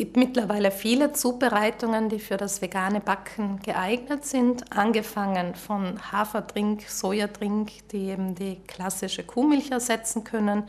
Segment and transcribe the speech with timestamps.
[0.00, 7.86] gibt mittlerweile viele Zubereitungen, die für das vegane Backen geeignet sind, angefangen von Haferdrink, Sojadrink,
[7.90, 10.62] die eben die klassische Kuhmilch ersetzen können,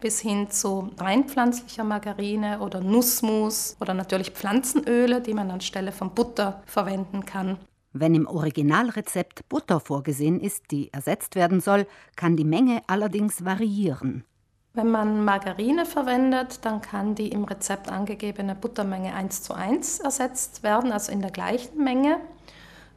[0.00, 6.12] bis hin zu rein pflanzlicher Margarine oder Nussmus oder natürlich Pflanzenöle, die man anstelle von
[6.12, 7.58] Butter verwenden kann.
[7.92, 11.86] Wenn im Originalrezept Butter vorgesehen ist, die ersetzt werden soll,
[12.16, 14.24] kann die Menge allerdings variieren.
[14.76, 20.64] Wenn man Margarine verwendet, dann kann die im Rezept angegebene Buttermenge 1 zu 1 ersetzt
[20.64, 22.18] werden, also in der gleichen Menge.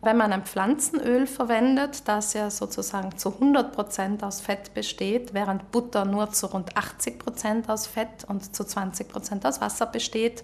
[0.01, 5.71] Wenn man ein Pflanzenöl verwendet, das ja sozusagen zu 100 Prozent aus Fett besteht, während
[5.71, 10.41] Butter nur zu rund 80 Prozent aus Fett und zu 20 Prozent aus Wasser besteht,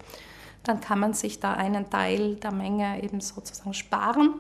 [0.63, 4.35] dann kann man sich da einen Teil der Menge eben sozusagen sparen.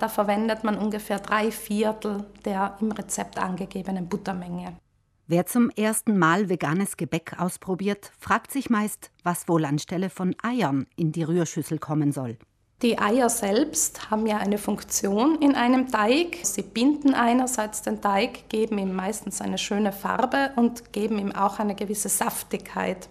[0.00, 4.72] Da verwendet man ungefähr drei Viertel der im Rezept angegebenen Buttermenge.
[5.28, 10.86] Wer zum ersten Mal veganes Gebäck ausprobiert, fragt sich meist, was wohl anstelle von Eiern
[10.96, 12.38] in die Rührschüssel kommen soll.
[12.82, 16.38] Die Eier selbst haben ja eine Funktion in einem Teig.
[16.42, 21.60] Sie binden einerseits den Teig, geben ihm meistens eine schöne Farbe und geben ihm auch
[21.60, 23.08] eine gewisse Saftigkeit.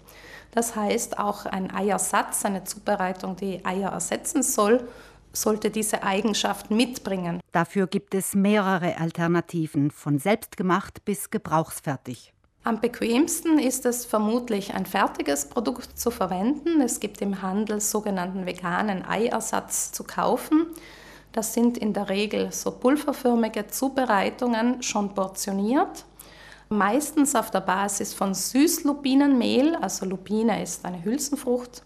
[0.52, 4.86] Das heißt, auch ein Eiersatz, eine Zubereitung, die Eier ersetzen soll,
[5.34, 7.40] sollte diese Eigenschaften mitbringen.
[7.52, 12.34] Dafür gibt es mehrere Alternativen, von selbstgemacht bis gebrauchsfertig.
[12.64, 16.80] Am bequemsten ist es vermutlich, ein fertiges Produkt zu verwenden.
[16.82, 20.68] Es gibt im Handel sogenannten veganen Eiersatz zu kaufen.
[21.32, 26.06] Das sind in der Regel so pulverförmige Zubereitungen, schon portioniert.
[26.70, 31.84] Meistens auf der Basis von Süßlupinenmehl, also Lupine ist eine Hülsenfrucht,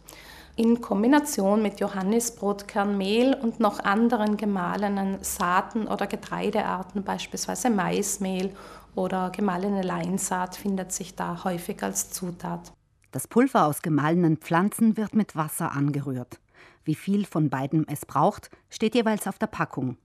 [0.56, 8.56] in Kombination mit Johannisbrotkernmehl und noch anderen gemahlenen Saaten oder Getreidearten, beispielsweise Maismehl
[8.96, 12.72] oder gemahlene Leinsaat, findet sich da häufig als Zutat.
[13.12, 16.40] Das Pulver aus gemahlenen Pflanzen wird mit Wasser angerührt.
[16.86, 19.98] Wie viel von beidem es braucht, steht jeweils auf der Packung.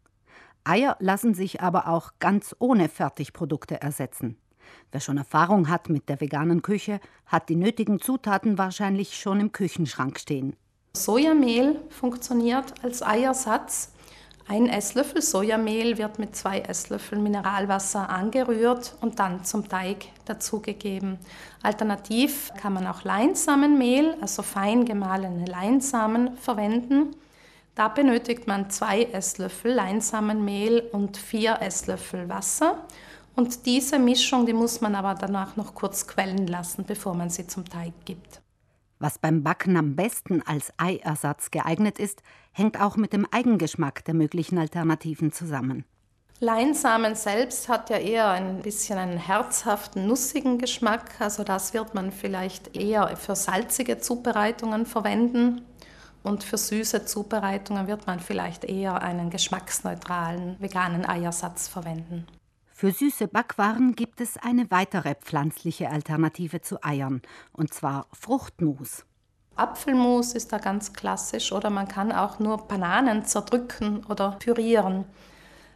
[0.65, 4.37] Eier lassen sich aber auch ganz ohne Fertigprodukte ersetzen.
[4.93, 9.53] Wer schon Erfahrung hat mit der veganen Küche, hat die nötigen Zutaten wahrscheinlich schon im
[9.53, 10.57] Küchenschrank stehen.
[10.97, 13.93] Sojamehl funktioniert als Eiersatz.
[14.49, 21.19] Ein Esslöffel Sojamehl wird mit zwei Esslöffeln Mineralwasser angerührt und dann zum Teig dazugegeben.
[21.63, 27.15] Alternativ kann man auch Leinsamenmehl, also fein gemahlene Leinsamen, verwenden.
[27.77, 32.89] Da benötigt man zwei Esslöffel Leinsamenmehl und vier Esslöffel Wasser.
[33.37, 37.47] Und diese Mischung, die muss man aber danach noch kurz quellen lassen, bevor man sie
[37.47, 38.43] zum Teig gibt.
[38.99, 44.15] Was beim Backen am besten als Eiersatz geeignet ist, hängt auch mit dem Eigengeschmack der
[44.15, 45.85] möglichen Alternativen zusammen.
[46.43, 51.19] Leinsamen selbst hat ja eher ein bisschen einen herzhaften, nussigen Geschmack.
[51.19, 55.63] Also das wird man vielleicht eher für salzige Zubereitungen verwenden.
[56.23, 62.27] Und für süße Zubereitungen wird man vielleicht eher einen geschmacksneutralen veganen Eiersatz verwenden.
[62.81, 67.21] Für süße Backwaren gibt es eine weitere pflanzliche Alternative zu Eiern,
[67.53, 69.05] und zwar Fruchtmus.
[69.55, 75.05] Apfelmus ist da ganz klassisch oder man kann auch nur Bananen zerdrücken oder pürieren.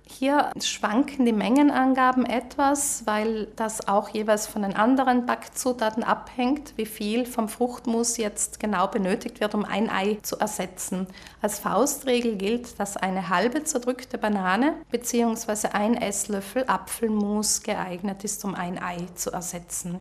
[0.07, 6.87] Hier schwanken die Mengenangaben etwas, weil das auch jeweils von den anderen Backzutaten abhängt, wie
[6.87, 11.07] viel vom Fruchtmus jetzt genau benötigt wird, um ein Ei zu ersetzen.
[11.41, 15.69] Als Faustregel gilt, dass eine halbe zerdrückte Banane bzw.
[15.73, 19.99] ein Esslöffel Apfelmus geeignet ist, um ein Ei zu ersetzen.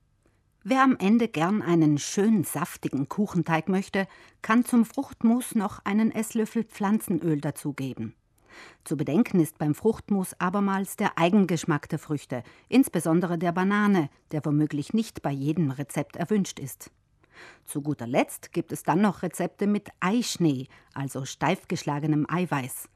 [0.65, 4.07] Wer am Ende gern einen schön saftigen Kuchenteig möchte,
[4.41, 8.15] kann zum Fruchtmus noch einen Esslöffel Pflanzenöl dazugeben.
[8.83, 14.93] Zu bedenken ist beim Fruchtmus abermals der Eigengeschmack der Früchte, insbesondere der Banane, der womöglich
[14.93, 16.91] nicht bei jedem Rezept erwünscht ist.
[17.65, 22.89] Zu guter Letzt gibt es dann noch Rezepte mit Eischnee, also steif geschlagenem Eiweiß.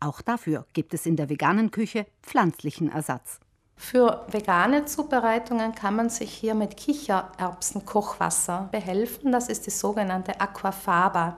[0.00, 3.40] Auch dafür gibt es in der veganen Küche pflanzlichen Ersatz.
[3.78, 9.32] Für vegane Zubereitungen kann man sich hier mit Kichererbsen-Kochwasser behelfen.
[9.32, 11.36] Das ist die sogenannte Aquafaba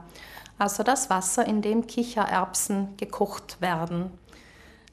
[0.59, 4.11] also das Wasser, in dem Kichererbsen gekocht werden.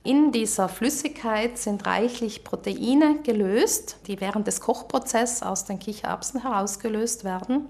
[0.04, 7.24] In dieser Flüssigkeit sind reichlich Proteine gelöst, die während des Kochprozesses aus den Kichererbsen herausgelöst
[7.24, 7.66] werden.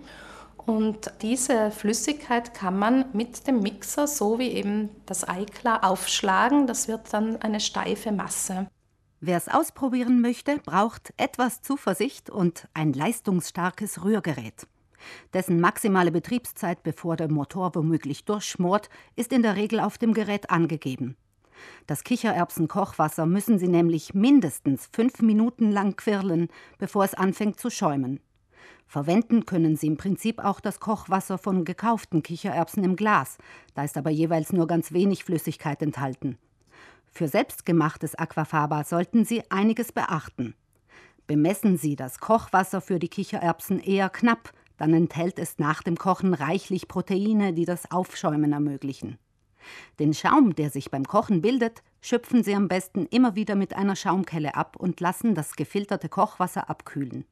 [0.59, 6.67] Und diese Flüssigkeit kann man mit dem Mixer, so wie eben das Eiklar, aufschlagen.
[6.67, 8.67] Das wird dann eine steife Masse.
[9.21, 14.67] Wer es ausprobieren möchte, braucht etwas Zuversicht und ein leistungsstarkes Rührgerät.
[15.33, 20.51] Dessen maximale Betriebszeit, bevor der Motor womöglich durchschmort, ist in der Regel auf dem Gerät
[20.51, 21.17] angegeben.
[21.87, 26.49] Das Kichererbsen-Kochwasser müssen Sie nämlich mindestens fünf Minuten lang quirlen,
[26.79, 28.21] bevor es anfängt zu schäumen.
[28.87, 33.39] Verwenden können Sie im Prinzip auch das Kochwasser von gekauften Kichererbsen im Glas,
[33.75, 36.39] da ist aber jeweils nur ganz wenig Flüssigkeit enthalten.
[37.11, 40.55] Für selbstgemachtes Aquafaba sollten Sie einiges beachten.
[41.27, 46.35] Bemessen Sie das Kochwasser für die Kichererbsen eher knapp, dann enthält es nach dem Kochen
[46.35, 49.19] reichlich Proteine, die das Aufschäumen ermöglichen.
[49.99, 53.97] Den Schaum, der sich beim Kochen bildet, schöpfen Sie am besten immer wieder mit einer
[53.97, 57.25] Schaumkelle ab und lassen das gefilterte Kochwasser abkühlen.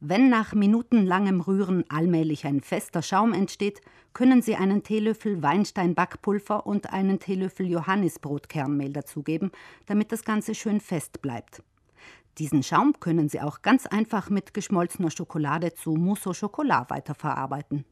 [0.00, 3.80] Wenn nach minutenlangem Rühren allmählich ein fester Schaum entsteht,
[4.12, 9.52] können Sie einen Teelöffel Weinstein-Backpulver und einen Teelöffel Johannisbrotkernmehl dazugeben,
[9.86, 11.62] damit das Ganze schön fest bleibt.
[12.38, 17.86] Diesen Schaum können Sie auch ganz einfach mit geschmolzener Schokolade zu Mousse au Chocolat weiterverarbeiten.